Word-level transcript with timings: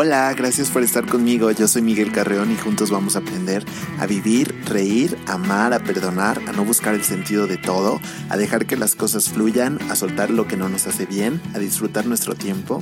Hola, 0.00 0.32
gracias 0.32 0.70
por 0.70 0.84
estar 0.84 1.08
conmigo. 1.08 1.50
Yo 1.50 1.66
soy 1.66 1.82
Miguel 1.82 2.12
Carreón 2.12 2.52
y 2.52 2.56
juntos 2.56 2.88
vamos 2.88 3.16
a 3.16 3.18
aprender 3.18 3.64
a 3.98 4.06
vivir, 4.06 4.54
reír, 4.66 5.18
amar, 5.26 5.72
a 5.72 5.80
perdonar, 5.80 6.40
a 6.46 6.52
no 6.52 6.64
buscar 6.64 6.94
el 6.94 7.02
sentido 7.02 7.48
de 7.48 7.56
todo, 7.56 8.00
a 8.28 8.36
dejar 8.36 8.66
que 8.66 8.76
las 8.76 8.94
cosas 8.94 9.28
fluyan, 9.28 9.76
a 9.90 9.96
soltar 9.96 10.30
lo 10.30 10.46
que 10.46 10.56
no 10.56 10.68
nos 10.68 10.86
hace 10.86 11.04
bien, 11.04 11.42
a 11.52 11.58
disfrutar 11.58 12.06
nuestro 12.06 12.36
tiempo. 12.36 12.80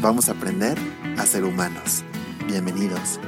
Vamos 0.00 0.28
a 0.28 0.32
aprender 0.32 0.76
a 1.16 1.26
ser 1.26 1.44
humanos. 1.44 2.02
Bienvenidos. 2.48 3.20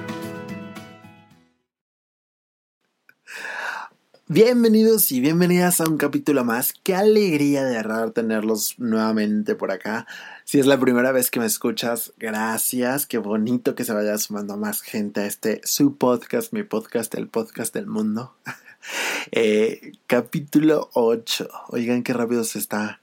Bienvenidos 4.33 5.11
y 5.11 5.21
bienvenidas 5.21 5.81
a 5.81 5.89
un 5.89 5.99
capítulo 5.99 6.45
más. 6.45 6.73
Qué 6.85 6.95
alegría 6.95 7.65
de 7.65 7.75
verdad 7.75 8.13
tenerlos 8.13 8.77
nuevamente 8.79 9.57
por 9.57 9.73
acá. 9.73 10.07
Si 10.45 10.61
es 10.61 10.67
la 10.67 10.79
primera 10.79 11.11
vez 11.11 11.33
que 11.33 11.41
me 11.41 11.47
escuchas, 11.47 12.13
gracias. 12.17 13.07
Qué 13.07 13.19
bonito 13.19 13.75
que 13.75 13.83
se 13.83 13.93
vaya 13.93 14.17
sumando 14.19 14.57
más 14.57 14.83
gente 14.83 15.23
a 15.23 15.27
este 15.27 15.61
su 15.65 15.97
podcast, 15.97 16.53
mi 16.53 16.63
podcast, 16.63 17.13
el 17.17 17.27
podcast 17.27 17.75
del 17.75 17.89
mundo. 17.89 18.37
eh, 19.33 19.95
capítulo 20.07 20.91
8. 20.93 21.49
Oigan 21.71 22.05
qué 22.05 22.13
rápido 22.13 22.45
se 22.45 22.61
está 22.61 23.01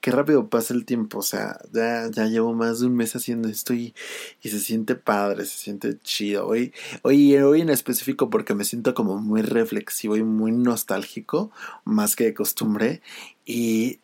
qué 0.00 0.10
rápido 0.10 0.48
pasa 0.48 0.74
el 0.74 0.84
tiempo, 0.84 1.18
o 1.18 1.22
sea, 1.22 1.58
ya, 1.72 2.08
ya 2.10 2.26
llevo 2.26 2.54
más 2.54 2.80
de 2.80 2.86
un 2.86 2.94
mes 2.94 3.14
haciendo 3.16 3.48
esto 3.48 3.74
y, 3.74 3.94
se 4.42 4.60
siente 4.60 4.94
padre, 4.94 5.44
se 5.44 5.58
siente 5.58 5.98
chido. 6.00 6.46
Hoy, 6.46 6.72
hoy, 7.02 7.36
hoy 7.36 7.60
en 7.60 7.70
específico 7.70 8.30
porque 8.30 8.54
me 8.54 8.64
siento 8.64 8.94
como 8.94 9.18
muy 9.18 9.42
reflexivo 9.42 10.16
y 10.16 10.22
muy 10.22 10.52
nostálgico, 10.52 11.50
más 11.84 12.16
que 12.16 12.24
de 12.24 12.34
costumbre. 12.34 13.02
Y 13.44 14.00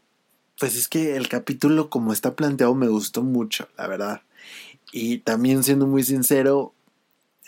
pues 0.59 0.77
es 0.77 0.89
que 0.89 1.17
el 1.17 1.29
capítulo 1.29 1.91
como 1.91 2.13
está 2.13 2.35
planteado 2.35 2.75
me 2.75 2.89
gustó 2.89 3.23
mucho, 3.23 3.69
la 3.77 3.87
verdad. 3.87 4.23
Y 4.93 5.19
también 5.19 5.65
siendo 5.65 5.87
muy 5.87 6.03
sincero, 6.05 6.75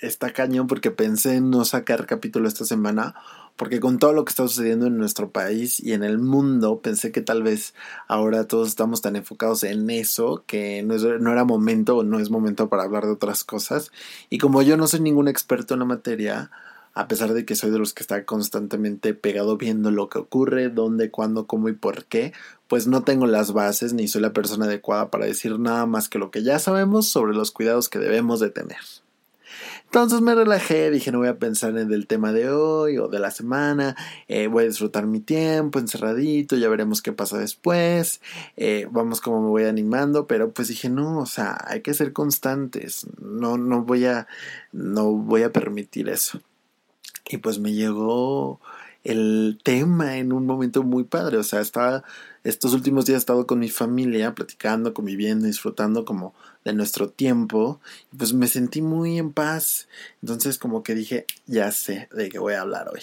está 0.00 0.32
cañón 0.32 0.66
porque 0.66 0.90
pensé 0.90 1.36
en 1.36 1.50
no 1.50 1.64
sacar 1.64 2.06
capítulo 2.06 2.48
esta 2.48 2.64
semana 2.64 3.14
porque 3.56 3.80
con 3.80 3.98
todo 3.98 4.12
lo 4.12 4.24
que 4.24 4.30
está 4.30 4.46
sucediendo 4.46 4.86
en 4.86 4.98
nuestro 4.98 5.30
país 5.30 5.80
y 5.80 5.92
en 5.92 6.04
el 6.04 6.18
mundo, 6.18 6.80
pensé 6.80 7.10
que 7.10 7.22
tal 7.22 7.42
vez 7.42 7.74
ahora 8.06 8.46
todos 8.46 8.68
estamos 8.68 9.00
tan 9.02 9.16
enfocados 9.16 9.64
en 9.64 9.88
eso 9.90 10.44
que 10.46 10.82
no, 10.82 10.96
no 10.96 11.32
era 11.32 11.44
momento 11.44 11.96
o 11.96 12.02
no 12.04 12.20
es 12.20 12.30
momento 12.30 12.68
para 12.68 12.84
hablar 12.84 13.06
de 13.06 13.12
otras 13.12 13.44
cosas. 13.44 13.92
Y 14.30 14.38
como 14.38 14.62
yo 14.62 14.76
no 14.76 14.86
soy 14.86 15.00
ningún 15.00 15.28
experto 15.28 15.74
en 15.74 15.80
la 15.80 15.86
materia, 15.86 16.50
a 16.96 17.08
pesar 17.08 17.34
de 17.34 17.44
que 17.44 17.56
soy 17.56 17.70
de 17.70 17.78
los 17.78 17.92
que 17.92 18.02
está 18.02 18.24
constantemente 18.24 19.12
pegado 19.12 19.58
viendo 19.58 19.90
lo 19.90 20.08
que 20.08 20.18
ocurre, 20.18 20.70
dónde, 20.70 21.10
cuándo, 21.10 21.46
cómo 21.46 21.68
y 21.68 21.74
por 21.74 22.06
qué, 22.06 22.32
pues 22.68 22.86
no 22.86 23.04
tengo 23.04 23.26
las 23.26 23.52
bases 23.52 23.92
ni 23.92 24.08
soy 24.08 24.22
la 24.22 24.32
persona 24.32 24.64
adecuada 24.64 25.10
para 25.10 25.26
decir 25.26 25.58
nada 25.58 25.84
más 25.84 26.08
que 26.08 26.18
lo 26.18 26.30
que 26.30 26.42
ya 26.42 26.58
sabemos 26.58 27.08
sobre 27.08 27.34
los 27.34 27.52
cuidados 27.52 27.88
que 27.88 27.98
debemos 27.98 28.40
de 28.40 28.50
tener. 28.50 28.78
Entonces 29.86 30.20
me 30.20 30.34
relajé, 30.34 30.90
dije 30.90 31.10
no 31.10 31.18
voy 31.18 31.28
a 31.28 31.38
pensar 31.38 31.78
en 31.78 31.92
el 31.92 32.06
tema 32.06 32.32
de 32.32 32.50
hoy 32.50 32.98
o 32.98 33.08
de 33.08 33.18
la 33.18 33.30
semana, 33.30 33.96
eh, 34.28 34.46
voy 34.46 34.64
a 34.64 34.66
disfrutar 34.66 35.06
mi 35.06 35.20
tiempo 35.20 35.78
encerradito, 35.78 36.56
ya 36.56 36.68
veremos 36.68 37.00
qué 37.00 37.12
pasa 37.12 37.38
después, 37.38 38.20
eh, 38.56 38.86
vamos 38.90 39.20
como 39.20 39.40
me 39.40 39.48
voy 39.48 39.64
animando, 39.64 40.26
pero 40.26 40.50
pues 40.50 40.68
dije 40.68 40.90
no, 40.90 41.20
o 41.20 41.26
sea, 41.26 41.56
hay 41.66 41.80
que 41.80 41.94
ser 41.94 42.12
constantes, 42.12 43.06
no, 43.20 43.56
no 43.56 43.82
voy 43.82 44.04
a, 44.04 44.26
no 44.72 45.12
voy 45.12 45.44
a 45.44 45.52
permitir 45.52 46.08
eso. 46.08 46.40
Y 47.28 47.38
pues 47.38 47.58
me 47.58 47.72
llegó 47.72 48.60
el 49.02 49.58
tema 49.62 50.18
en 50.18 50.32
un 50.32 50.46
momento 50.46 50.82
muy 50.82 51.04
padre, 51.04 51.38
o 51.38 51.42
sea, 51.44 51.60
estaba, 51.60 52.02
estos 52.44 52.74
últimos 52.74 53.06
días 53.06 53.16
he 53.16 53.18
estado 53.18 53.46
con 53.46 53.60
mi 53.60 53.68
familia, 53.68 54.34
platicando, 54.34 54.92
conviviendo, 54.92 55.46
disfrutando 55.46 56.04
como 56.04 56.34
de 56.66 56.72
nuestro 56.72 57.08
tiempo, 57.08 57.80
pues 58.18 58.32
me 58.32 58.48
sentí 58.48 58.82
muy 58.82 59.18
en 59.18 59.32
paz. 59.32 59.86
Entonces 60.20 60.58
como 60.58 60.82
que 60.82 60.96
dije, 60.96 61.24
ya 61.46 61.70
sé 61.70 62.08
de 62.10 62.28
qué 62.28 62.40
voy 62.40 62.54
a 62.54 62.62
hablar 62.62 62.88
hoy. 62.92 63.02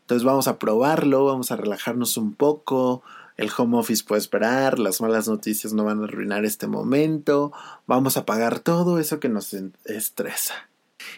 Entonces 0.00 0.24
vamos 0.24 0.48
a 0.48 0.58
probarlo, 0.58 1.24
vamos 1.24 1.52
a 1.52 1.56
relajarnos 1.56 2.16
un 2.16 2.34
poco. 2.34 3.04
El 3.36 3.52
home 3.56 3.78
office 3.78 4.02
puede 4.02 4.18
esperar, 4.18 4.80
las 4.80 5.00
malas 5.00 5.28
noticias 5.28 5.72
no 5.72 5.84
van 5.84 6.00
a 6.00 6.04
arruinar 6.04 6.44
este 6.44 6.66
momento. 6.66 7.52
Vamos 7.86 8.16
a 8.16 8.26
pagar 8.26 8.58
todo 8.58 8.98
eso 8.98 9.20
que 9.20 9.28
nos 9.28 9.54
estresa. 9.84 10.68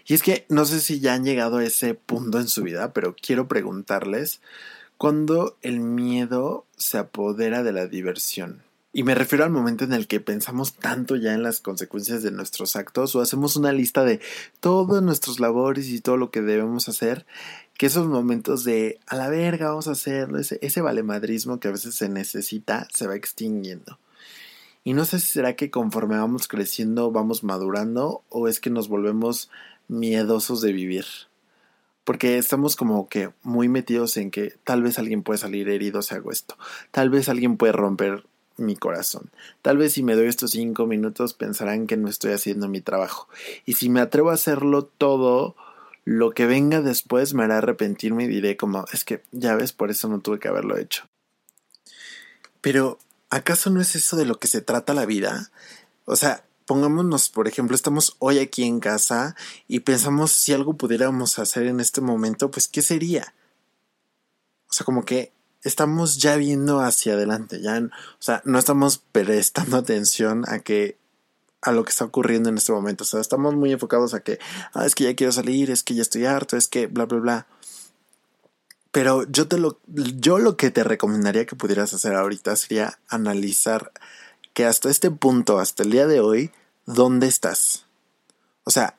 Y 0.06 0.12
es 0.12 0.22
que 0.22 0.44
no 0.50 0.66
sé 0.66 0.80
si 0.80 1.00
ya 1.00 1.14
han 1.14 1.24
llegado 1.24 1.58
a 1.58 1.64
ese 1.64 1.94
punto 1.94 2.38
en 2.38 2.48
su 2.48 2.62
vida, 2.62 2.92
pero 2.92 3.16
quiero 3.16 3.48
preguntarles, 3.48 4.42
¿cuándo 4.98 5.56
el 5.62 5.80
miedo 5.80 6.66
se 6.76 6.98
apodera 6.98 7.62
de 7.62 7.72
la 7.72 7.86
diversión? 7.86 8.65
Y 8.96 9.02
me 9.02 9.14
refiero 9.14 9.44
al 9.44 9.50
momento 9.50 9.84
en 9.84 9.92
el 9.92 10.06
que 10.06 10.20
pensamos 10.20 10.72
tanto 10.72 11.16
ya 11.16 11.34
en 11.34 11.42
las 11.42 11.60
consecuencias 11.60 12.22
de 12.22 12.30
nuestros 12.30 12.76
actos 12.76 13.14
o 13.14 13.20
hacemos 13.20 13.54
una 13.56 13.70
lista 13.70 14.04
de 14.04 14.22
todos 14.58 15.02
nuestros 15.02 15.38
labores 15.38 15.90
y 15.90 16.00
todo 16.00 16.16
lo 16.16 16.30
que 16.30 16.40
debemos 16.40 16.88
hacer, 16.88 17.26
que 17.76 17.84
esos 17.84 18.06
momentos 18.06 18.64
de 18.64 18.98
a 19.06 19.16
la 19.16 19.28
verga 19.28 19.68
vamos 19.68 19.86
a 19.86 19.90
hacerlo, 19.90 20.38
ese, 20.38 20.58
ese 20.62 20.80
valemadrismo 20.80 21.60
que 21.60 21.68
a 21.68 21.72
veces 21.72 21.94
se 21.94 22.08
necesita, 22.08 22.88
se 22.90 23.06
va 23.06 23.16
extinguiendo. 23.16 23.98
Y 24.82 24.94
no 24.94 25.04
sé 25.04 25.20
si 25.20 25.30
será 25.30 25.56
que 25.56 25.70
conforme 25.70 26.16
vamos 26.16 26.48
creciendo 26.48 27.10
vamos 27.10 27.44
madurando 27.44 28.22
o 28.30 28.48
es 28.48 28.60
que 28.60 28.70
nos 28.70 28.88
volvemos 28.88 29.50
miedosos 29.88 30.62
de 30.62 30.72
vivir. 30.72 31.04
Porque 32.04 32.38
estamos 32.38 32.76
como 32.76 33.10
que 33.10 33.28
muy 33.42 33.68
metidos 33.68 34.16
en 34.16 34.30
que 34.30 34.54
tal 34.64 34.82
vez 34.82 34.98
alguien 34.98 35.22
puede 35.22 35.36
salir 35.36 35.68
herido 35.68 36.00
si 36.00 36.14
hago 36.14 36.32
esto. 36.32 36.56
Tal 36.92 37.10
vez 37.10 37.28
alguien 37.28 37.58
puede 37.58 37.72
romper 37.72 38.24
mi 38.56 38.76
corazón. 38.76 39.30
Tal 39.62 39.76
vez 39.76 39.92
si 39.92 40.02
me 40.02 40.14
doy 40.14 40.26
estos 40.26 40.52
cinco 40.52 40.86
minutos 40.86 41.34
pensarán 41.34 41.86
que 41.86 41.96
no 41.96 42.08
estoy 42.08 42.32
haciendo 42.32 42.68
mi 42.68 42.80
trabajo. 42.80 43.28
Y 43.64 43.74
si 43.74 43.88
me 43.88 44.00
atrevo 44.00 44.30
a 44.30 44.34
hacerlo 44.34 44.84
todo, 44.84 45.56
lo 46.04 46.32
que 46.32 46.46
venga 46.46 46.80
después 46.80 47.34
me 47.34 47.44
hará 47.44 47.58
arrepentirme 47.58 48.24
y 48.24 48.28
diré 48.28 48.56
como, 48.56 48.84
es 48.92 49.04
que 49.04 49.22
ya 49.32 49.56
ves, 49.56 49.72
por 49.72 49.90
eso 49.90 50.08
no 50.08 50.20
tuve 50.20 50.38
que 50.38 50.48
haberlo 50.48 50.78
hecho. 50.78 51.08
Pero, 52.60 52.98
¿acaso 53.28 53.70
no 53.70 53.80
es 53.80 53.96
eso 53.96 54.16
de 54.16 54.24
lo 54.24 54.38
que 54.38 54.48
se 54.48 54.60
trata 54.60 54.94
la 54.94 55.06
vida? 55.06 55.50
O 56.04 56.16
sea, 56.16 56.44
pongámonos, 56.64 57.28
por 57.28 57.48
ejemplo, 57.48 57.74
estamos 57.74 58.16
hoy 58.18 58.38
aquí 58.38 58.64
en 58.64 58.80
casa 58.80 59.36
y 59.68 59.80
pensamos 59.80 60.32
si 60.32 60.52
algo 60.52 60.76
pudiéramos 60.76 61.38
hacer 61.38 61.66
en 61.66 61.80
este 61.80 62.00
momento, 62.00 62.50
pues, 62.50 62.68
¿qué 62.68 62.82
sería? 62.82 63.34
O 64.68 64.72
sea, 64.72 64.84
como 64.84 65.04
que 65.04 65.32
estamos 65.66 66.18
ya 66.18 66.36
viendo 66.36 66.80
hacia 66.80 67.14
adelante, 67.14 67.60
ya, 67.60 67.78
o 67.78 68.22
sea, 68.22 68.40
no 68.44 68.58
estamos 68.58 69.02
prestando 69.12 69.76
atención 69.76 70.44
a 70.46 70.60
que 70.60 70.96
a 71.60 71.72
lo 71.72 71.84
que 71.84 71.90
está 71.90 72.04
ocurriendo 72.04 72.48
en 72.48 72.58
este 72.58 72.72
momento, 72.72 73.02
o 73.02 73.06
sea, 73.06 73.20
estamos 73.20 73.56
muy 73.56 73.72
enfocados 73.72 74.14
a 74.14 74.20
que, 74.20 74.38
ah, 74.72 74.86
es 74.86 74.94
que 74.94 75.04
ya 75.04 75.16
quiero 75.16 75.32
salir, 75.32 75.70
es 75.70 75.82
que 75.82 75.94
ya 75.94 76.02
estoy 76.02 76.24
harto, 76.24 76.56
es 76.56 76.68
que 76.68 76.86
bla, 76.86 77.06
bla, 77.06 77.18
bla. 77.18 77.46
Pero 78.92 79.24
yo 79.28 79.48
te 79.48 79.58
lo, 79.58 79.80
yo 79.86 80.38
lo 80.38 80.56
que 80.56 80.70
te 80.70 80.84
recomendaría 80.84 81.44
que 81.44 81.56
pudieras 81.56 81.92
hacer 81.92 82.14
ahorita 82.14 82.54
sería 82.54 82.98
analizar 83.08 83.90
que 84.54 84.64
hasta 84.64 84.88
este 84.88 85.10
punto, 85.10 85.58
hasta 85.58 85.82
el 85.82 85.90
día 85.90 86.06
de 86.06 86.20
hoy, 86.20 86.52
¿dónde 86.86 87.26
estás? 87.26 87.86
O 88.62 88.70
sea, 88.70 88.96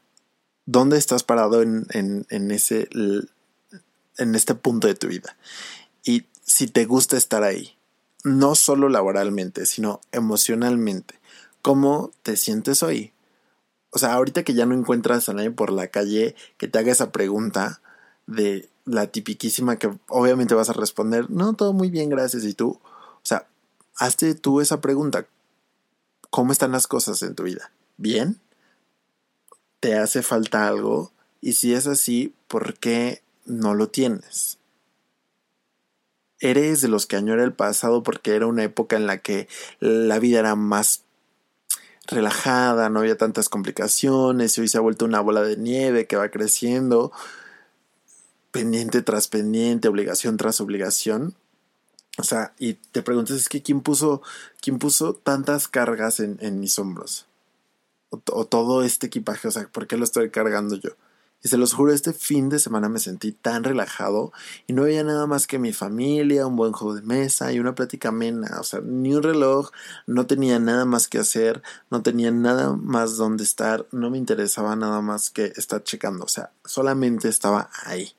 ¿dónde 0.66 0.98
estás 0.98 1.24
parado 1.24 1.62
en, 1.62 1.88
en, 1.92 2.28
en 2.30 2.52
ese 2.52 2.90
en 4.18 4.36
este 4.36 4.56
punto 4.56 4.88
de 4.88 4.96
tu 4.96 5.08
vida? 5.08 5.38
Si 6.48 6.68
te 6.68 6.86
gusta 6.86 7.18
estar 7.18 7.44
ahí, 7.44 7.78
no 8.24 8.56
solo 8.56 8.88
laboralmente, 8.88 9.66
sino 9.66 10.00
emocionalmente. 10.14 11.20
¿Cómo 11.62 12.12
te 12.24 12.38
sientes 12.38 12.84
hoy? 12.84 13.12
O 13.92 14.00
sea, 14.00 14.14
ahorita 14.14 14.44
que 14.44 14.54
ya 14.54 14.66
no 14.66 14.74
encuentras 14.74 15.28
a 15.28 15.34
nadie 15.34 15.52
por 15.52 15.74
la 15.74 15.90
calle 15.90 16.36
que 16.58 16.70
te 16.70 16.80
haga 16.80 16.94
esa 16.94 17.12
pregunta 17.12 17.82
de 18.28 18.70
la 18.86 19.08
tipiquísima 19.08 19.76
que 19.76 19.94
obviamente 20.08 20.56
vas 20.56 20.70
a 20.70 20.74
responder, 20.74 21.30
no, 21.30 21.54
todo 21.54 21.74
muy 21.74 21.90
bien, 21.90 22.10
gracias. 22.10 22.46
Y 22.46 22.54
tú, 22.54 22.80
o 22.82 23.22
sea, 23.24 23.46
hazte 23.98 24.34
tú 24.34 24.62
esa 24.62 24.80
pregunta. 24.80 25.28
¿Cómo 26.30 26.54
están 26.54 26.72
las 26.72 26.88
cosas 26.88 27.22
en 27.24 27.36
tu 27.36 27.44
vida? 27.44 27.72
¿Bien? 27.98 28.40
¿Te 29.82 29.98
hace 29.98 30.24
falta 30.24 30.68
algo? 30.68 31.12
Y 31.42 31.54
si 31.54 31.74
es 31.74 31.88
así, 31.88 32.34
¿por 32.48 32.76
qué 32.80 33.22
no 33.46 33.74
lo 33.74 33.90
tienes? 33.90 34.58
Eres 36.40 36.82
de 36.82 36.88
los 36.88 37.06
que 37.06 37.16
añora 37.16 37.44
el 37.44 37.54
pasado 37.54 38.04
porque 38.04 38.36
era 38.36 38.48
una 38.48 38.64
época 38.64 38.96
en 38.96 39.08
la 39.08 39.20
que 39.20 39.48
la 39.80 40.20
vida 40.20 40.40
era 40.40 40.56
más 40.56 41.04
relajada, 42.08 42.90
no 42.90 43.00
había 43.00 43.18
tantas 43.18 43.50
complicaciones 43.50 44.58
y 44.58 44.62
hoy 44.62 44.68
se 44.68 44.78
ha 44.78 44.82
vuelto 44.82 45.06
una 45.06 45.20
bola 45.20 45.42
de 45.42 45.58
nieve 45.58 46.08
que 46.08 46.16
va 46.16 46.30
creciendo, 46.30 47.12
pendiente 48.52 49.02
tras 49.02 49.28
pendiente, 49.28 49.88
obligación 49.88 50.38
tras 50.38 50.62
obligación. 50.62 51.36
O 52.18 52.24
sea, 52.24 52.54
y 52.58 52.74
te 52.74 53.04
preguntas, 53.04 53.38
es 53.38 53.50
que 53.50 53.62
¿quién 53.62 53.82
puso, 53.82 54.22
quién 54.62 54.80
puso 54.80 55.14
tantas 55.14 55.68
cargas 55.68 56.20
en, 56.20 56.38
en 56.42 56.60
mis 56.60 56.80
hombros? 56.80 57.28
O, 58.10 58.22
o, 58.32 58.46
todo 58.46 58.84
este 58.84 59.08
equipaje, 59.08 59.48
o 59.50 59.52
sea, 59.52 59.68
¿por 59.68 59.86
qué 59.86 59.98
lo 59.98 60.06
estoy 60.06 60.30
cargando 60.32 60.76
yo? 60.76 60.92
Y 61.44 61.50
se 61.50 61.58
los 61.58 61.74
juro, 61.74 61.94
este 61.94 62.14
fin 62.14 62.50
de 62.50 62.60
semana 62.60 62.90
me 62.90 63.00
sentí 63.00 63.32
tan 63.32 63.64
relajado 63.64 64.32
y 64.66 64.74
no 64.74 64.84
había 64.84 65.04
nada 65.04 65.28
más 65.28 65.46
que 65.46 65.60
mi 65.60 65.72
familia, 65.72 66.48
un 66.48 66.56
buen 66.56 66.72
juego 66.72 66.96
de 66.96 67.04
mesa 67.04 67.54
y 67.54 67.60
una 67.60 67.76
plática 67.76 68.10
amena. 68.10 68.60
O 68.60 68.64
sea, 68.64 68.82
ni 68.84 69.14
un 69.14 69.24
reloj, 69.24 69.70
no 70.08 70.26
tenía 70.26 70.60
nada 70.60 70.86
más 70.86 71.08
que 71.08 71.20
hacer, 71.20 71.62
no 71.92 72.02
tenía 72.02 72.32
nada 72.32 72.74
más 72.76 73.18
donde 73.18 73.44
estar, 73.44 73.86
no 73.92 74.10
me 74.10 74.18
interesaba 74.18 74.76
nada 74.76 75.02
más 75.02 75.30
que 75.30 75.54
estar 75.56 75.84
checando. 75.84 76.26
O 76.26 76.30
sea, 76.30 76.52
solamente 76.66 77.30
estaba 77.30 77.70
ahí. 77.84 78.14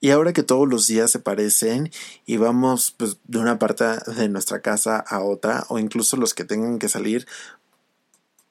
Y 0.00 0.10
ahora 0.10 0.32
que 0.32 0.44
todos 0.44 0.68
los 0.68 0.86
días 0.86 1.10
se 1.10 1.18
parecen 1.18 1.90
y 2.24 2.36
vamos 2.36 2.94
pues, 2.96 3.18
de 3.24 3.38
una 3.38 3.58
parte 3.58 3.84
de 4.06 4.28
nuestra 4.28 4.60
casa 4.60 4.98
a 4.98 5.20
otra, 5.24 5.64
o 5.70 5.80
incluso 5.80 6.16
los 6.16 6.34
que 6.34 6.44
tengan 6.44 6.78
que 6.78 6.88
salir, 6.88 7.26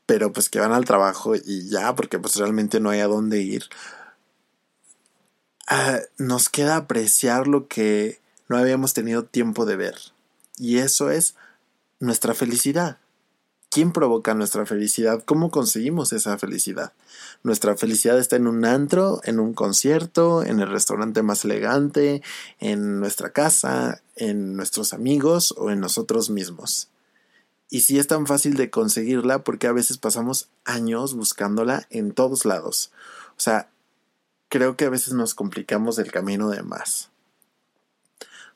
pero 0.07 0.33
pues 0.33 0.49
que 0.49 0.59
van 0.59 0.71
al 0.71 0.85
trabajo 0.85 1.35
y 1.35 1.69
ya, 1.69 1.93
porque 1.95 2.17
pues 2.17 2.35
realmente 2.37 2.79
no 2.79 2.89
hay 2.89 3.01
a 3.01 3.07
dónde 3.07 3.41
ir. 3.41 3.65
Uh, 5.69 5.99
nos 6.17 6.49
queda 6.49 6.77
apreciar 6.77 7.47
lo 7.47 7.67
que 7.67 8.19
no 8.47 8.57
habíamos 8.57 8.93
tenido 8.93 9.25
tiempo 9.25 9.65
de 9.65 9.75
ver. 9.75 9.95
Y 10.57 10.77
eso 10.77 11.11
es 11.11 11.35
nuestra 11.99 12.33
felicidad. 12.33 12.97
¿Quién 13.69 13.91
provoca 13.91 14.33
nuestra 14.33 14.65
felicidad? 14.65 15.23
¿Cómo 15.25 15.51
conseguimos 15.51 16.13
esa 16.13 16.37
felicidad? 16.37 16.93
Nuestra 17.43 17.75
felicidad 17.75 18.17
está 18.17 18.37
en 18.37 18.47
un 18.47 18.63
antro, 18.63 19.19
en 19.25 19.41
un 19.41 19.53
concierto, 19.53 20.41
en 20.41 20.61
el 20.61 20.69
restaurante 20.69 21.21
más 21.21 21.43
elegante, 21.43 22.23
en 22.59 23.01
nuestra 23.01 23.31
casa, 23.31 24.01
en 24.15 24.55
nuestros 24.55 24.93
amigos 24.93 25.53
o 25.57 25.69
en 25.69 25.81
nosotros 25.81 26.29
mismos. 26.29 26.87
Y 27.69 27.81
sí 27.81 27.99
es 27.99 28.07
tan 28.07 28.27
fácil 28.27 28.55
de 28.55 28.69
conseguirla 28.69 29.43
porque 29.43 29.67
a 29.67 29.73
veces 29.73 29.97
pasamos 29.97 30.49
años 30.63 31.15
buscándola 31.15 31.85
en 31.89 32.13
todos 32.13 32.45
lados. 32.45 32.91
O 33.31 33.39
sea, 33.41 33.69
creo 34.49 34.77
que 34.77 34.85
a 34.85 34.89
veces 34.89 35.13
nos 35.13 35.35
complicamos 35.35 35.99
el 35.99 36.11
camino 36.11 36.49
de 36.49 36.63
más. 36.63 37.09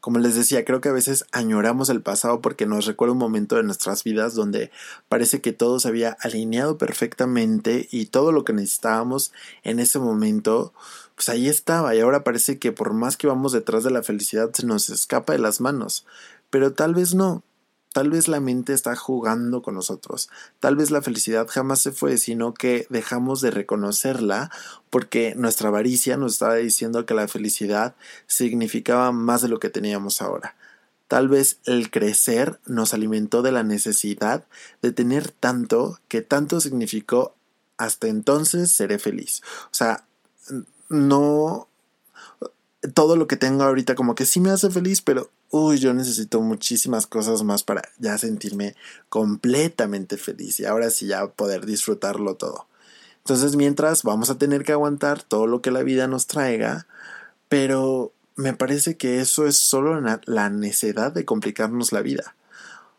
Como 0.02 0.18
les 0.18 0.34
decía, 0.34 0.66
creo 0.66 0.82
que 0.82 0.90
a 0.90 0.94
veces 0.94 1.26
añoramos 1.32 1.90
el 1.90 2.02
pasado 2.02 2.42
porque 2.42 2.66
nos 2.66 2.88
recuerda 2.88 3.14
un 3.14 3.20
momento 3.20 3.56
de 3.58 3.64
nuestras 3.64 4.04
vidas 4.04 4.34
donde 4.34 4.72
parece 5.10 5.42
que 5.42 5.54
todo 5.54 5.80
se 5.80 5.90
había 5.90 6.18
alineado 6.22 6.80
perfectamente 6.80 7.88
y 7.92 8.08
todo 8.08 8.32
lo 8.32 8.44
que 8.44 8.52
necesitábamos 8.52 9.32
en 9.62 9.80
ese 9.80 10.00
momento, 10.00 10.74
pues 11.14 11.30
ahí 11.30 11.48
estaba 11.48 11.94
y 11.94 12.00
ahora 12.00 12.24
parece 12.24 12.58
que 12.58 12.72
por 12.72 12.94
más 12.94 13.16
que 13.16 13.28
vamos 13.28 13.52
detrás 13.52 13.84
de 13.84 13.92
la 13.92 14.02
felicidad 14.02 14.50
se 14.54 14.66
nos 14.66 14.90
escapa 14.90 15.34
de 15.34 15.40
las 15.40 15.62
manos. 15.62 16.08
Pero 16.50 16.74
tal 16.74 16.96
vez 16.96 17.14
no, 17.14 17.44
Tal 17.94 18.10
vez 18.10 18.28
la 18.30 18.40
mente 18.40 18.74
está 18.74 18.96
jugando 18.96 19.62
con 19.62 19.76
nosotros. 19.76 20.30
Tal 20.60 20.78
vez 20.78 20.92
la 20.92 21.02
felicidad 21.02 21.48
jamás 21.50 21.82
se 21.82 21.92
fue, 21.92 22.18
sino 22.18 22.54
que 22.54 22.88
dejamos 22.90 23.42
de 23.42 23.52
reconocerla 23.52 24.50
porque 24.90 25.34
nuestra 25.36 25.68
avaricia 25.68 26.16
nos 26.16 26.34
estaba 26.34 26.56
diciendo 26.56 27.06
que 27.06 27.14
la 27.14 27.28
felicidad 27.28 27.96
significaba 28.28 29.12
más 29.12 29.42
de 29.42 29.50
lo 29.50 29.60
que 29.60 29.70
teníamos 29.70 30.22
ahora. 30.22 30.56
Tal 31.10 31.28
vez 31.28 31.60
el 31.66 31.92
crecer 31.92 32.62
nos 32.66 32.94
alimentó 32.94 33.42
de 33.42 33.52
la 33.52 33.64
necesidad 33.64 34.46
de 34.82 34.94
tener 34.94 35.30
tanto 35.30 36.00
que 36.08 36.22
tanto 36.22 36.62
significó 36.62 37.36
hasta 37.78 38.08
entonces 38.08 38.72
seré 38.72 39.00
feliz. 39.00 39.42
O 39.66 39.74
sea, 39.74 40.06
no 40.88 41.68
todo 42.94 43.18
lo 43.18 43.28
que 43.28 43.36
tengo 43.36 43.64
ahorita 43.64 43.96
como 43.96 44.16
que 44.16 44.26
sí 44.26 44.40
me 44.40 44.52
hace 44.52 44.70
feliz, 44.70 45.02
pero 45.02 45.30
uy, 45.52 45.78
yo 45.78 45.94
necesito 45.94 46.42
muchísimas 46.42 47.06
cosas 47.08 47.44
más 47.44 47.64
para 47.64 47.82
ya 48.00 48.18
sentirme 48.18 48.76
completamente 49.10 50.18
feliz 50.18 50.60
y 50.60 50.66
ahora 50.66 50.90
sí 50.90 51.08
ya 51.08 51.28
poder 51.28 51.66
disfrutarlo 51.66 52.36
todo. 52.36 52.68
Entonces, 53.18 53.56
mientras 53.56 54.04
vamos 54.04 54.30
a 54.30 54.38
tener 54.38 54.64
que 54.64 54.72
aguantar 54.72 55.22
todo 55.22 55.46
lo 55.46 55.62
que 55.62 55.70
la 55.72 55.84
vida 55.84 56.08
nos 56.08 56.26
traiga, 56.26 56.88
pero 57.50 58.12
me 58.36 58.54
parece 58.54 58.98
que 58.98 59.20
eso 59.20 59.46
es 59.46 59.58
solo 59.58 60.02
la 60.26 60.50
necedad 60.50 61.12
de 61.12 61.26
complicarnos 61.26 61.92
la 61.92 62.02
vida. 62.02 62.36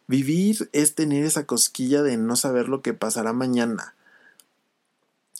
Vivir 0.07 0.69
es 0.73 0.95
tener 0.95 1.25
esa 1.25 1.47
cosquilla 1.47 2.03
de 2.03 2.17
no 2.17 2.37
saber 2.37 2.69
lo 2.69 2.83
que 2.83 2.93
pasará 2.95 3.33
mañana. 3.33 3.95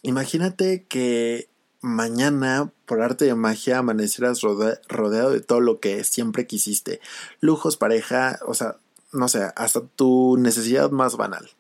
Imagínate 0.03 0.85
que 0.85 1.49
mañana, 1.83 2.73
por 2.87 3.03
arte 3.03 3.27
de 3.27 3.35
magia, 3.35 3.79
amanecieras 3.79 4.41
rodeado 4.41 5.31
de 5.31 5.41
todo 5.41 5.61
lo 5.61 5.81
que 5.81 6.05
siempre 6.05 6.47
quisiste. 6.47 7.01
Lujos, 7.41 7.77
pareja, 7.77 8.39
o 8.47 8.55
sea, 8.55 8.77
no 9.13 9.29
sé, 9.29 9.53
hasta 9.57 9.81
tu 9.81 10.37
necesidad 10.39 10.91
más 10.91 11.17
banal. 11.17 11.51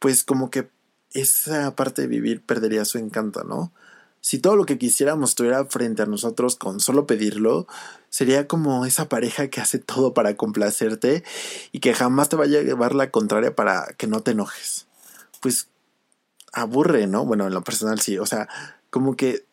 Pues 0.00 0.24
como 0.24 0.50
que 0.50 0.68
esa 1.12 1.76
parte 1.76 2.02
de 2.02 2.08
vivir 2.08 2.42
perdería 2.42 2.84
su 2.84 2.98
encanto, 2.98 3.44
¿no? 3.44 3.72
Si 4.20 4.38
todo 4.38 4.56
lo 4.56 4.64
que 4.64 4.78
quisiéramos 4.78 5.30
estuviera 5.30 5.66
frente 5.66 6.00
a 6.00 6.06
nosotros 6.06 6.56
con 6.56 6.80
solo 6.80 7.06
pedirlo, 7.06 7.66
sería 8.08 8.48
como 8.48 8.86
esa 8.86 9.08
pareja 9.08 9.48
que 9.48 9.60
hace 9.60 9.78
todo 9.78 10.14
para 10.14 10.34
complacerte 10.34 11.22
y 11.72 11.80
que 11.80 11.92
jamás 11.92 12.30
te 12.30 12.36
vaya 12.36 12.60
a 12.60 12.62
llevar 12.62 12.94
la 12.94 13.10
contraria 13.10 13.54
para 13.54 13.86
que 13.98 14.06
no 14.06 14.22
te 14.22 14.30
enojes. 14.30 14.86
Pues 15.40 15.68
aburre, 16.54 17.06
¿no? 17.06 17.26
Bueno, 17.26 17.46
en 17.46 17.52
lo 17.52 17.62
personal 17.64 18.00
sí, 18.00 18.16
o 18.16 18.24
sea, 18.24 18.48
como 18.94 19.16
que 19.16 19.44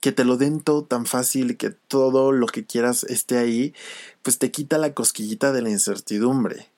que 0.00 0.10
te 0.10 0.24
lo 0.24 0.38
den 0.38 0.60
todo 0.60 0.84
tan 0.84 1.04
fácil 1.04 1.50
y 1.50 1.56
que 1.56 1.68
todo 1.68 2.32
lo 2.32 2.46
que 2.46 2.64
quieras 2.64 3.04
esté 3.04 3.36
ahí, 3.36 3.74
pues 4.22 4.38
te 4.38 4.50
quita 4.50 4.78
la 4.78 4.94
cosquillita 4.94 5.52
de 5.52 5.60
la 5.60 5.68
incertidumbre. 5.68 6.70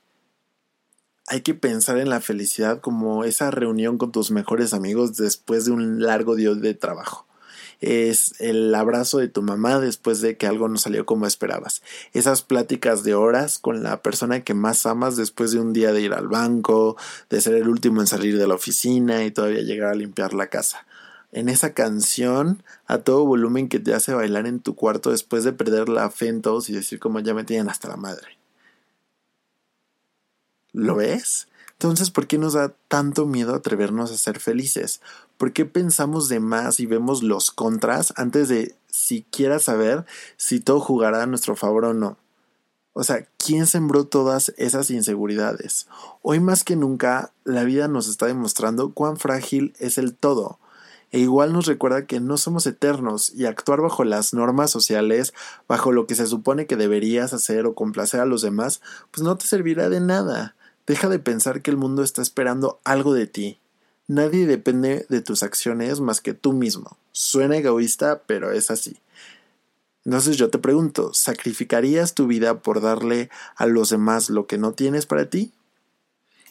Hay 1.29 1.43
que 1.43 1.55
pensar 1.55 1.99
en 1.99 2.09
la 2.09 2.21
felicidad 2.21 2.81
como 2.81 3.23
esa 3.23 3.53
reunión 3.53 3.99
con 3.99 4.11
tus 4.11 4.33
mejores 4.33 4.75
amigos 4.75 5.17
después 5.17 5.65
de 5.65 5.71
un 5.71 6.03
largo 6.03 6.35
día 6.35 6.55
de 6.55 6.75
trabajo. 6.75 7.27
Es 7.81 8.35
el 8.41 8.75
abrazo 8.75 9.19
de 9.19 9.29
tu 9.29 9.43
mamá 9.43 9.79
después 9.79 10.21
de 10.21 10.37
que 10.37 10.49
algo 10.49 10.69
no 10.69 10.79
salió 10.79 11.07
como 11.07 11.27
esperabas. 11.27 11.83
Esas 12.15 12.43
pláticas 12.43 13.05
de 13.05 13.15
horas 13.15 13.61
con 13.61 13.85
la 13.85 14.03
persona 14.03 14.43
que 14.43 14.55
más 14.55 14.87
amas 14.87 15.17
después 15.17 15.53
de 15.53 15.61
un 15.61 15.73
día 15.73 15.93
de 15.93 16.01
ir 16.01 16.15
al 16.15 16.27
banco, 16.27 16.97
de 17.31 17.41
ser 17.41 17.55
el 17.55 17.69
último 17.69 18.01
en 18.01 18.09
salir 18.09 18.39
de 18.39 18.49
la 18.49 18.55
oficina 18.55 19.25
y 19.25 19.31
todavía 19.31 19.63
llegar 19.63 19.91
a 19.91 19.95
limpiar 19.95 20.35
la 20.35 20.49
casa 20.49 20.85
en 21.33 21.49
esa 21.49 21.75
canción 21.75 22.63
a 22.87 22.99
todo 22.99 23.25
volumen 23.25 23.69
que 23.69 23.79
te 23.79 23.95
hace 23.95 24.15
bailar 24.15 24.47
en 24.47 24.61
tu 24.61 24.75
cuarto 24.75 25.11
después 25.11 25.45
de 25.45 25.53
perder 25.53 25.89
la 25.89 26.11
fe 26.11 26.29
en 26.29 26.43
todos 26.43 26.69
y 26.69 26.73
decir 26.73 26.99
como 26.99 27.21
ya 27.21 27.35
me 27.35 27.45
tienen 27.45 27.69
hasta 27.69 27.89
la 27.89 27.97
madre. 27.97 28.39
¿Lo 30.73 30.97
ves? 30.97 31.49
Entonces, 31.73 32.11
¿por 32.11 32.27
qué 32.27 32.39
nos 32.39 32.55
da 32.55 32.75
tanto 32.89 33.27
miedo 33.27 33.55
atrevernos 33.55 34.11
a 34.11 34.17
ser 34.17 34.41
felices? 34.41 35.03
¿Por 35.37 35.53
qué 35.53 35.67
pensamos 35.67 36.29
de 36.29 36.41
más 36.41 36.81
y 36.81 36.87
vemos 36.87 37.23
los 37.23 37.51
contras 37.51 38.15
antes 38.17 38.49
de 38.49 38.75
siquiera 38.89 39.59
saber 39.59 40.07
si 40.39 40.61
todo 40.61 40.81
jugará 40.81 41.23
a 41.23 41.27
nuestro 41.27 41.55
favor 41.55 41.85
o 41.85 41.95
no? 41.95 42.17
O 42.95 43.05
sea, 43.05 43.29
¿quién 43.37 43.67
sembró 43.67 44.05
todas 44.05 44.55
esas 44.57 44.91
inseguridades? 44.91 45.87
Hoy 46.23 46.41
más 46.41 46.65
que 46.65 46.77
nunca, 46.77 47.35
la 47.45 47.65
vida 47.65 47.89
nos 47.89 48.09
está 48.09 48.25
demostrando 48.25 48.95
cuán 48.95 49.19
frágil 49.19 49.75
es 49.79 49.99
el 49.99 50.15
todo 50.15 50.59
e 51.13 51.21
igual 51.21 51.53
nos 51.53 51.67
recuerda 51.67 52.07
que 52.07 52.21
no 52.21 52.37
somos 52.37 52.67
eternos 52.67 53.33
y 53.35 53.47
actuar 53.47 53.81
bajo 53.81 54.05
las 54.05 54.35
normas 54.35 54.71
sociales, 54.71 55.35
bajo 55.69 55.93
lo 55.93 56.07
que 56.07 56.15
se 56.15 56.27
supone 56.27 56.67
que 56.67 56.77
deberías 56.77 57.33
hacer 57.33 57.67
o 57.67 57.75
complacer 57.75 58.21
a 58.21 58.27
los 58.27 58.43
demás, 58.43 58.81
pues 59.11 59.23
no 59.23 59.37
te 59.37 59.47
servirá 59.47 59.89
de 59.89 60.01
nada. 60.01 60.57
Deja 60.87 61.09
de 61.09 61.19
pensar 61.19 61.63
que 61.63 61.71
el 61.71 61.77
mundo 61.77 62.03
está 62.03 62.23
esperando 62.23 62.81
algo 62.85 63.15
de 63.15 63.27
ti. 63.27 63.61
Nadie 64.09 64.47
depende 64.47 65.07
de 65.09 65.21
tus 65.21 65.43
acciones 65.43 66.01
más 66.01 66.21
que 66.21 66.35
tú 66.35 66.53
mismo. 66.53 66.97
Suena 67.13 67.57
egoísta, 67.57 68.23
pero 68.27 68.53
es 68.53 68.71
así. 68.71 69.01
Entonces 70.05 70.37
yo 70.37 70.51
te 70.51 70.59
pregunto, 70.59 71.13
¿sacrificarías 71.13 72.15
tu 72.15 72.29
vida 72.29 72.61
por 72.63 72.81
darle 72.81 73.29
a 73.57 73.67
los 73.67 73.91
demás 73.91 74.31
lo 74.31 74.47
que 74.47 74.59
no 74.59 74.73
tienes 74.73 75.07
para 75.07 75.29
ti? 75.29 75.53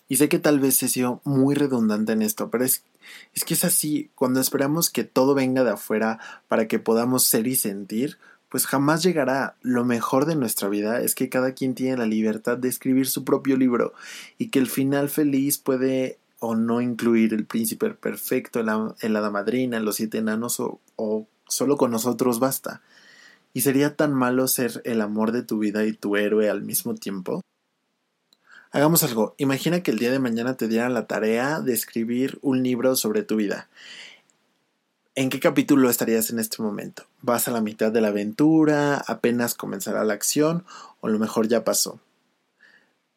Y 0.10 0.18
sé 0.18 0.28
que 0.28 0.40
tal 0.40 0.60
vez 0.60 0.84
he 0.84 0.90
sido 0.90 1.22
muy 1.24 1.56
redundante 1.56 2.12
en 2.12 2.22
esto, 2.22 2.52
pero 2.52 2.66
es, 2.66 2.84
es 3.34 3.44
que 3.44 3.54
es 3.54 3.66
así, 3.66 4.10
cuando 4.16 4.40
esperamos 4.40 4.90
que 4.90 5.04
todo 5.04 5.34
venga 5.34 5.64
de 5.64 5.72
afuera 5.72 6.20
para 6.48 6.68
que 6.68 6.80
podamos 6.80 7.24
ser 7.24 7.48
y 7.48 7.56
sentir, 7.56 8.18
pues 8.50 8.68
jamás 8.68 9.04
llegará. 9.04 9.56
Lo 9.62 9.86
mejor 9.86 10.26
de 10.26 10.36
nuestra 10.36 10.70
vida 10.70 11.02
es 11.02 11.16
que 11.16 11.30
cada 11.30 11.54
quien 11.54 11.76
tiene 11.76 11.98
la 11.98 12.06
libertad 12.06 12.58
de 12.58 12.70
escribir 12.70 13.08
su 13.08 13.24
propio 13.26 13.58
libro 13.58 13.94
y 14.38 14.50
que 14.50 14.60
el 14.60 14.68
final 14.68 15.10
feliz 15.10 15.58
puede 15.58 16.20
o 16.40 16.56
no 16.56 16.82
incluir 16.82 17.34
el 17.34 17.46
príncipe 17.46 17.90
perfecto, 17.92 18.60
en 18.60 19.14
la 19.14 19.30
madrina, 19.30 19.80
los 19.80 19.96
siete 19.96 20.20
enanos 20.20 20.60
o, 20.60 20.80
o 20.96 21.28
solo 21.48 21.78
con 21.78 21.92
nosotros 21.92 22.40
basta. 22.40 22.82
¿Y 23.54 23.62
sería 23.62 23.96
tan 23.96 24.14
malo 24.14 24.48
ser 24.48 24.82
el 24.84 25.02
amor 25.02 25.32
de 25.32 25.44
tu 25.44 25.60
vida 25.60 25.86
y 25.86 25.94
tu 25.94 26.18
héroe 26.18 26.50
al 26.50 26.62
mismo 26.62 26.96
tiempo? 26.96 27.42
Hagamos 28.72 29.04
algo. 29.04 29.36
Imagina 29.38 29.82
que 29.84 29.92
el 29.92 30.00
día 30.00 30.12
de 30.12 30.20
mañana 30.20 30.58
te 30.58 30.68
dieran 30.68 30.94
la 30.94 31.08
tarea 31.08 31.62
de 31.62 31.74
escribir 31.74 32.40
un 32.42 32.64
libro 32.64 32.96
sobre 32.96 33.24
tu 33.24 33.38
vida. 33.38 33.70
¿En 35.16 35.30
qué 35.30 35.40
capítulo 35.40 35.90
estarías 35.90 36.30
en 36.30 36.40
este 36.40 36.62
momento? 36.62 37.04
¿Vas 37.22 37.48
a 37.48 37.52
la 37.52 37.62
mitad 37.62 37.92
de 37.92 38.02
la 38.02 38.10
aventura? 38.10 38.98
¿Apenas 39.08 39.56
comenzará 39.56 40.04
la 40.04 40.14
acción? 40.14 40.66
¿O 41.00 41.08
lo 41.08 41.20
mejor 41.20 41.48
ya 41.48 41.64
pasó? 41.64 42.02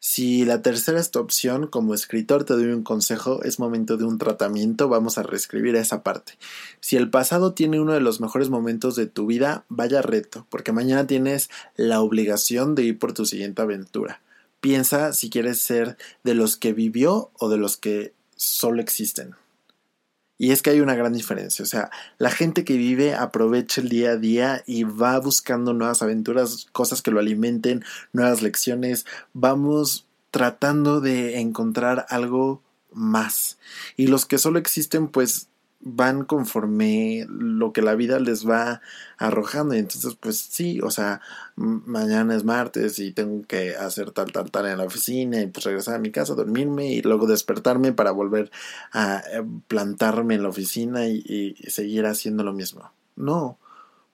Si 0.01 0.45
la 0.45 0.61
tercera 0.61 0.97
es 0.97 1.11
tu 1.11 1.19
opción, 1.19 1.67
como 1.67 1.93
escritor 1.93 2.45
te 2.45 2.53
doy 2.53 2.67
un 2.67 2.83
consejo, 2.83 3.43
es 3.43 3.59
momento 3.59 3.97
de 3.97 4.05
un 4.05 4.17
tratamiento, 4.17 4.87
vamos 4.87 5.17
a 5.17 5.23
reescribir 5.23 5.75
esa 5.75 6.03
parte. 6.03 6.37
Si 6.79 6.95
el 6.95 7.09
pasado 7.09 7.53
tiene 7.53 7.81
uno 7.81 7.91
de 7.91 7.99
los 7.99 8.21
mejores 8.21 8.49
momentos 8.49 8.95
de 8.95 9.07
tu 9.07 9.25
vida, 9.25 9.65
vaya 9.67 10.01
reto, 10.01 10.47
porque 10.49 10.71
mañana 10.71 11.05
tienes 11.05 11.49
la 11.75 11.99
obligación 11.99 12.75
de 12.75 12.83
ir 12.83 12.97
por 12.97 13.11
tu 13.11 13.25
siguiente 13.25 13.61
aventura. 13.61 14.21
Piensa 14.61 15.13
si 15.13 15.29
quieres 15.29 15.59
ser 15.59 15.97
de 16.23 16.33
los 16.33 16.57
que 16.57 16.73
vivió 16.73 17.31
o 17.39 17.49
de 17.49 17.57
los 17.57 17.77
que 17.77 18.13
solo 18.35 18.81
existen. 18.81 19.35
Y 20.37 20.51
es 20.51 20.61
que 20.61 20.69
hay 20.69 20.79
una 20.79 20.95
gran 20.95 21.11
diferencia, 21.11 21.63
o 21.63 21.65
sea, 21.65 21.91
la 22.17 22.31
gente 22.31 22.63
que 22.63 22.77
vive 22.77 23.13
aprovecha 23.13 23.81
el 23.81 23.89
día 23.89 24.11
a 24.11 24.15
día 24.15 24.63
y 24.65 24.83
va 24.83 25.19
buscando 25.19 25.73
nuevas 25.73 26.01
aventuras, 26.01 26.67
cosas 26.71 27.01
que 27.01 27.11
lo 27.11 27.19
alimenten, 27.19 27.83
nuevas 28.13 28.41
lecciones, 28.41 29.05
vamos 29.33 30.07
tratando 30.31 31.01
de 31.01 31.41
encontrar 31.41 32.05
algo 32.07 32.61
más. 32.93 33.57
Y 33.97 34.07
los 34.07 34.25
que 34.25 34.37
solo 34.37 34.59
existen, 34.59 35.09
pues 35.09 35.49
van 35.81 36.25
conforme 36.25 37.25
lo 37.29 37.71
que 37.71 37.81
la 37.81 37.95
vida 37.95 38.19
les 38.19 38.47
va 38.47 38.81
arrojando. 39.17 39.75
Y 39.75 39.79
entonces, 39.79 40.15
pues 40.19 40.37
sí, 40.37 40.81
o 40.81 40.91
sea, 40.91 41.21
mañana 41.55 42.35
es 42.35 42.43
martes 42.43 42.99
y 42.99 43.11
tengo 43.13 43.45
que 43.47 43.75
hacer 43.75 44.11
tal, 44.11 44.31
tal, 44.31 44.51
tal 44.51 44.67
en 44.67 44.77
la 44.77 44.83
oficina 44.83 45.41
y 45.41 45.47
pues 45.47 45.65
regresar 45.65 45.95
a 45.95 45.99
mi 45.99 46.11
casa, 46.11 46.35
dormirme 46.35 46.91
y 46.91 47.01
luego 47.01 47.27
despertarme 47.27 47.93
para 47.93 48.11
volver 48.11 48.51
a 48.91 49.23
eh, 49.31 49.43
plantarme 49.67 50.35
en 50.35 50.43
la 50.43 50.49
oficina 50.49 51.07
y, 51.07 51.55
seguir 51.67 52.05
haciendo 52.05 52.43
lo 52.43 52.53
mismo. 52.53 52.91
No. 53.15 53.57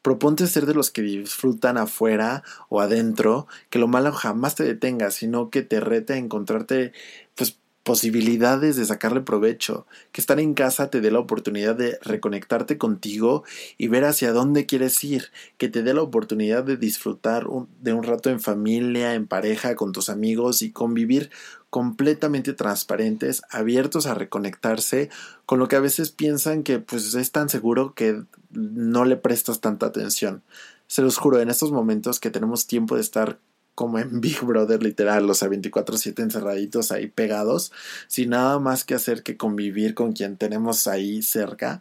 Proponte 0.01 0.45
ser 0.45 0.67
de 0.67 0.75
los 0.75 0.91
que 0.91 1.01
disfrutan 1.01 1.77
afuera 1.77 2.43
o 2.69 2.79
adentro, 2.79 3.47
que 3.71 3.79
lo 3.79 3.87
malo 3.87 4.11
jamás 4.11 4.53
te 4.53 4.63
detenga, 4.63 5.09
sino 5.09 5.49
que 5.49 5.63
te 5.63 5.79
rete 5.79 6.13
a 6.13 6.17
encontrarte 6.17 6.93
pues 7.33 7.57
posibilidades 7.85 8.77
de 8.77 8.85
sacarle 8.85 9.21
provecho, 9.21 9.85
que 10.11 10.19
estar 10.19 10.39
en 10.39 10.55
casa 10.55 10.89
te 10.89 11.01
dé 11.01 11.11
la 11.11 11.19
oportunidad 11.19 11.75
de 11.75 11.99
reconectarte 12.01 12.79
contigo 12.79 13.43
y 13.77 13.89
ver 13.89 14.05
hacia 14.05 14.33
dónde 14.33 14.65
quieres 14.65 15.03
ir, 15.03 15.25
que 15.59 15.69
te 15.69 15.83
dé 15.83 15.93
la 15.93 16.01
oportunidad 16.01 16.63
de 16.63 16.77
disfrutar 16.77 17.45
de 17.81 17.93
un 17.93 18.01
rato 18.01 18.31
en 18.31 18.39
familia, 18.39 19.13
en 19.13 19.27
pareja, 19.27 19.75
con 19.75 19.91
tus 19.91 20.09
amigos 20.09 20.63
y 20.63 20.71
convivir 20.71 21.29
completamente 21.69 22.53
transparentes, 22.53 23.43
abiertos 23.51 24.07
a 24.07 24.15
reconectarse 24.15 25.11
con 25.45 25.59
lo 25.59 25.67
que 25.67 25.75
a 25.75 25.79
veces 25.79 26.09
piensan 26.09 26.63
que 26.63 26.79
pues 26.79 27.13
es 27.13 27.31
tan 27.31 27.49
seguro 27.49 27.93
que 27.93 28.23
no 28.49 29.05
le 29.05 29.15
prestas 29.15 29.61
tanta 29.61 29.85
atención. 29.85 30.41
Se 30.87 31.03
los 31.03 31.17
juro, 31.17 31.39
en 31.39 31.51
estos 31.51 31.71
momentos 31.71 32.19
que 32.19 32.31
tenemos 32.31 32.65
tiempo 32.65 32.95
de 32.95 33.01
estar 33.01 33.37
como 33.75 33.99
en 33.99 34.21
Big 34.21 34.41
Brother 34.41 34.81
literal, 34.81 35.29
o 35.29 35.33
sea, 35.33 35.49
24/7 35.49 36.23
encerraditos 36.23 36.91
ahí 36.91 37.07
pegados, 37.07 37.71
sin 38.07 38.31
nada 38.31 38.57
más 38.59 38.83
que 38.85 38.95
hacer 38.95 39.21
que 39.23 39.37
convivir 39.37 39.93
con 39.93 40.13
quien 40.13 40.37
tenemos 40.37 40.87
ahí 40.87 41.21
cerca, 41.21 41.79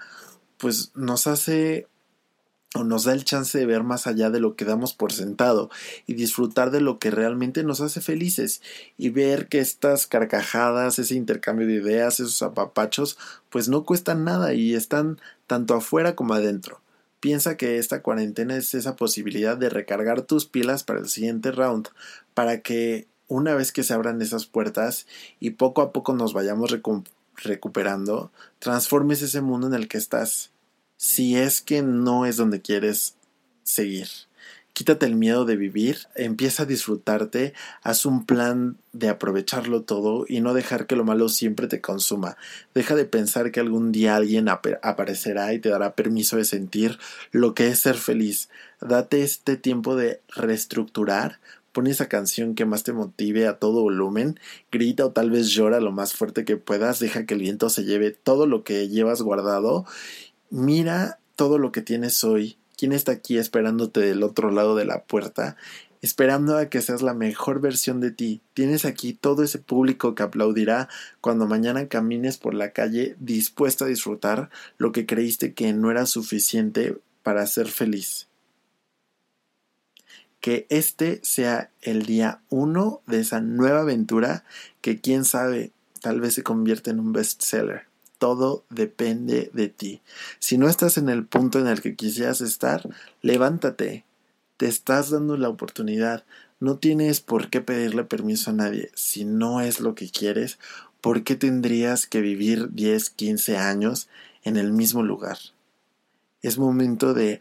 pues 0.59 0.93
nos 0.95 1.27
hace 1.27 1.87
o 2.75 2.83
nos 2.83 3.05
da 3.05 3.13
el 3.13 3.25
chance 3.25 3.57
de 3.57 3.67
ver 3.67 3.85
más 3.85 4.07
allá 4.09 4.31
de 4.31 4.41
lo 4.41 4.57
que 4.57 4.65
damos 4.65 4.95
por 4.95 5.13
sentado 5.13 5.71
y 6.07 6.15
disfrutar 6.15 6.73
de 6.73 6.81
lo 6.81 6.99
que 6.99 7.13
realmente 7.13 7.63
nos 7.63 7.81
hace 7.81 8.01
felices 8.01 8.61
y 8.99 9.11
ver 9.11 9.47
que 9.47 9.61
estas 9.61 10.09
carcajadas, 10.09 10.99
ese 10.99 11.15
intercambio 11.15 11.69
de 11.69 11.75
ideas, 11.75 12.19
esos 12.19 12.43
apapachos, 12.43 13.17
pues 13.49 13.69
no 13.69 13.85
cuestan 13.85 14.25
nada 14.25 14.55
y 14.55 14.75
están 14.75 15.21
tanto 15.47 15.75
afuera 15.75 16.17
como 16.17 16.35
adentro. 16.35 16.81
Piensa 17.25 17.57
que 17.57 17.79
esta 17.79 18.03
cuarentena 18.03 18.55
es 18.55 18.75
esa 18.75 18.97
posibilidad 18.97 19.57
de 19.57 19.71
recargar 19.71 20.21
tus 20.21 20.45
pilas 20.45 20.85
para 20.85 21.01
el 21.01 21.09
siguiente 21.09 21.53
round, 21.53 21.89
para 22.35 22.61
que 22.61 23.09
una 23.29 23.55
vez 23.55 23.73
que 23.73 23.83
se 23.83 23.95
abran 23.95 24.21
esas 24.21 24.45
puertas 24.45 25.07
y 25.41 25.53
poco 25.53 25.81
a 25.81 25.91
poco 25.91 26.13
nos 26.13 26.35
vayamos 26.35 26.71
recuperando, 27.37 28.31
transformes 28.59 29.23
ese 29.23 29.41
mundo 29.41 29.69
en 29.69 29.73
el 29.73 29.89
que 29.89 29.97
estás, 29.97 30.51
si 30.99 31.35
es 31.35 31.63
que 31.63 31.81
no 31.81 32.27
es 32.27 32.37
donde 32.37 32.61
quieres 32.61 33.17
seguir. 33.63 34.09
Quítate 34.75 35.07
el 35.07 35.15
miedo 35.15 35.45
de 35.45 35.55
vivir, 35.55 35.99
empieza 36.17 36.65
a 36.65 36.67
disfrutarte, 36.67 37.55
haz 37.85 38.07
un 38.07 38.27
plan 38.27 38.77
de 38.93 39.09
aprovecharlo 39.09 39.83
todo 39.83 40.25
y 40.29 40.41
no 40.41 40.53
dejar 40.53 40.89
que 40.89 40.97
lo 40.97 41.05
malo 41.05 41.29
siempre 41.29 41.69
te 41.69 41.81
consuma. 41.81 42.37
Deja 42.75 42.97
de 42.97 43.05
pensar 43.05 43.53
que 43.53 43.61
algún 43.61 43.93
día 43.93 44.17
alguien 44.17 44.49
aparecerá 44.49 45.55
y 45.55 45.61
te 45.61 45.69
dará 45.69 45.95
permiso 45.95 46.37
de 46.39 46.45
sentir 46.45 46.99
lo 47.31 47.55
que 47.55 47.69
es 47.69 47.79
ser 47.79 47.95
feliz. 47.95 48.49
Date 48.81 49.23
este 49.23 49.57
tiempo 49.57 49.95
de 49.95 50.21
reestructurar, 50.35 51.39
pon 51.71 51.87
esa 51.87 52.09
canción 52.09 52.57
que 52.57 52.65
más 52.65 52.83
te 52.83 52.93
motive 52.93 53.47
a 53.47 53.61
todo 53.61 53.83
volumen, 53.83 54.41
grita 54.73 55.07
o 55.07 55.13
tal 55.13 55.31
vez 55.31 55.51
llora 55.51 55.79
lo 55.79 55.93
más 55.93 56.15
fuerte 56.15 56.45
que 56.45 56.57
puedas, 56.57 56.99
deja 56.99 57.27
que 57.27 57.35
el 57.35 57.41
viento 57.41 57.71
se 57.71 57.85
lleve 57.85 58.11
todo 58.11 58.49
lo 58.49 58.65
que 58.65 58.89
llevas 58.89 59.23
guardado, 59.23 59.87
mira 60.51 61.21
todo 61.37 61.59
lo 61.59 61.71
que 61.71 61.81
tienes 61.81 62.25
hoy 62.25 62.59
¿Quién 62.77 62.93
está 62.93 63.13
aquí 63.13 63.39
esperándote 63.39 64.01
del 64.01 64.23
otro 64.23 64.51
lado 64.51 64.75
de 64.75 64.85
la 64.85 65.05
puerta? 65.05 65.57
Esperando 66.03 66.57
a 66.59 66.67
que 66.67 66.83
seas 66.83 67.03
la 67.03 67.15
mejor 67.15 67.61
versión 67.61 68.01
de 68.01 68.11
ti. 68.11 68.43
Tienes 68.53 68.85
aquí 68.85 69.15
todo 69.15 69.43
ese 69.43 69.59
público 69.59 70.15
que 70.15 70.23
aplaudirá 70.23 70.89
cuando 71.21 71.47
mañana 71.47 71.89
camines 71.89 72.37
por 72.37 72.53
la 72.55 72.73
calle 72.73 73.17
dispuesto 73.21 73.85
a 73.85 73.89
disfrutar 73.89 74.51
lo 74.77 74.93
que 74.93 75.07
creíste 75.07 75.55
que 75.55 75.73
no 75.73 75.91
era 75.91 76.07
suficiente 76.07 76.99
para 77.23 77.47
ser 77.47 77.69
feliz. 77.69 78.29
Que 80.41 80.67
este 80.69 81.21
sea 81.23 81.71
el 81.81 82.05
día 82.05 82.43
uno 82.51 83.01
de 83.07 83.21
esa 83.21 83.41
nueva 83.41 83.81
aventura 83.81 84.45
que 84.83 85.01
quién 85.01 85.25
sabe 85.25 85.73
tal 86.03 86.21
vez 86.21 86.35
se 86.35 86.43
convierte 86.43 86.91
en 86.91 87.01
un 87.01 87.15
bestseller 87.15 87.94
todo 88.19 88.65
depende 88.71 89.51
de 89.53 89.69
ti. 89.69 90.01
Si 90.39 90.59
no 90.59 90.69
estás 90.69 90.99
en 90.99 91.09
el 91.09 91.27
punto 91.27 91.59
en 91.59 91.67
el 91.67 91.81
que 91.81 91.97
quisieras 91.97 92.41
estar, 92.41 92.89
levántate. 93.23 94.05
Te 94.57 94.67
estás 94.67 95.11
dando 95.11 95.37
la 95.37 95.49
oportunidad. 95.49 96.25
No 96.61 96.79
tienes 96.79 97.21
por 97.21 97.51
qué 97.51 97.61
pedirle 97.61 98.05
permiso 98.05 98.51
a 98.51 98.55
nadie. 98.55 98.91
Si 98.95 99.25
no 99.25 99.61
es 99.61 99.81
lo 99.81 99.95
que 99.95 100.11
quieres, 100.11 100.59
¿por 101.01 101.25
qué 101.25 101.37
tendrías 101.37 102.07
que 102.07 102.21
vivir 102.21 102.71
10, 102.73 103.11
15 103.11 103.57
años 103.57 104.09
en 104.43 104.57
el 104.57 104.73
mismo 104.73 105.03
lugar? 105.03 105.39
Es 106.43 106.59
momento 106.59 107.15
de 107.15 107.41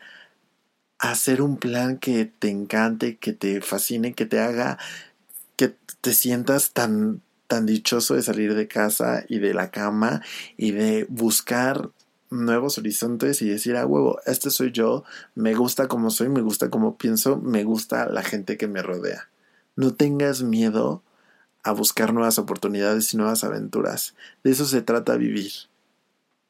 hacer 0.97 1.41
un 1.41 1.57
plan 1.57 1.97
que 1.97 2.25
te 2.25 2.49
encante, 2.49 3.17
que 3.17 3.33
te 3.33 3.61
fascine, 3.61 4.13
que 4.13 4.25
te 4.25 4.39
haga 4.39 4.79
que 5.55 5.75
te 6.01 6.13
sientas 6.13 6.71
tan 6.71 7.21
tan 7.53 7.67
dichoso 7.67 8.15
de 8.15 8.23
salir 8.23 8.55
de 8.55 8.67
casa 8.67 9.25
y 9.29 9.37
de 9.37 9.53
la 9.53 9.69
cama 9.69 10.23
y 10.57 10.71
de 10.71 11.05
buscar 11.07 11.91
nuevos 12.31 12.79
horizontes 12.79 13.43
y 13.43 13.47
decir, 13.47 13.77
a 13.77 13.85
huevo, 13.85 14.19
este 14.25 14.49
soy 14.49 14.71
yo, 14.71 15.03
me 15.35 15.53
gusta 15.53 15.87
como 15.87 16.09
soy, 16.09 16.29
me 16.29 16.41
gusta 16.41 16.71
como 16.71 16.97
pienso, 16.97 17.37
me 17.37 17.63
gusta 17.63 18.09
la 18.09 18.23
gente 18.23 18.57
que 18.57 18.67
me 18.67 18.81
rodea. 18.81 19.29
No 19.75 19.93
tengas 19.93 20.41
miedo 20.41 21.03
a 21.61 21.73
buscar 21.73 22.11
nuevas 22.11 22.39
oportunidades 22.39 23.13
y 23.13 23.17
nuevas 23.17 23.43
aventuras. 23.43 24.15
De 24.43 24.49
eso 24.49 24.65
se 24.65 24.81
trata 24.81 25.15
vivir, 25.15 25.51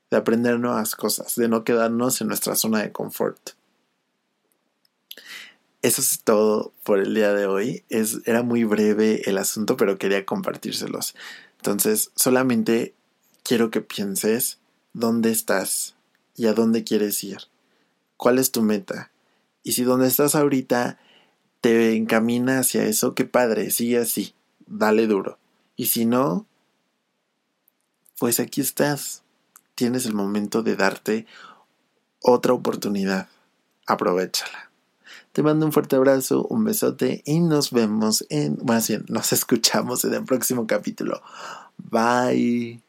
de 0.09 0.15
aprender 0.15 0.57
nuevas 0.57 0.95
cosas, 0.95 1.35
de 1.35 1.49
no 1.49 1.65
quedarnos 1.65 2.21
en 2.21 2.29
nuestra 2.29 2.55
zona 2.55 2.81
de 2.81 2.93
confort. 2.93 3.49
Eso 5.83 5.99
es 5.99 6.21
todo 6.23 6.73
por 6.83 6.99
el 6.99 7.13
día 7.13 7.33
de 7.33 7.45
hoy. 7.45 7.83
Es, 7.89 8.21
era 8.25 8.41
muy 8.41 8.63
breve 8.63 9.29
el 9.29 9.37
asunto, 9.37 9.75
pero 9.75 9.97
quería 9.97 10.25
compartírselos. 10.25 11.13
Entonces, 11.57 12.11
solamente 12.15 12.95
quiero 13.43 13.69
que 13.69 13.81
pienses 13.81 14.59
dónde 14.93 15.29
estás 15.29 15.95
y 16.37 16.47
a 16.47 16.53
dónde 16.53 16.85
quieres 16.85 17.21
ir. 17.25 17.39
¿Cuál 18.15 18.39
es 18.39 18.51
tu 18.51 18.61
meta? 18.61 19.11
Y 19.61 19.73
si 19.73 19.83
donde 19.83 20.07
estás 20.07 20.35
ahorita 20.35 20.99
te 21.59 21.95
encamina 21.97 22.59
hacia 22.59 22.85
eso, 22.85 23.13
qué 23.13 23.25
padre, 23.25 23.69
sigue 23.69 23.97
así, 23.97 24.35
dale 24.65 25.05
duro. 25.05 25.37
Y 25.75 25.87
si 25.87 26.05
no, 26.05 26.45
pues 28.19 28.39
aquí 28.39 28.61
estás. 28.61 29.23
Tienes 29.75 30.05
el 30.05 30.13
momento 30.13 30.63
de 30.63 30.77
darte 30.77 31.25
otra 32.21 32.53
oportunidad. 32.53 33.27
Aprovechala. 33.85 34.72
Te 35.33 35.41
mando 35.41 35.65
un 35.65 35.71
fuerte 35.71 35.95
abrazo, 35.95 36.45
un 36.47 36.63
besote 36.63 37.23
y 37.25 37.39
nos 37.39 37.71
vemos 37.71 38.25
en, 38.29 38.59
más 38.65 38.87
bien, 38.87 39.03
nos 39.09 39.33
escuchamos 39.33 40.05
en 40.05 40.13
el 40.13 40.23
próximo 40.23 40.67
capítulo. 40.67 41.21
Bye. 41.77 42.82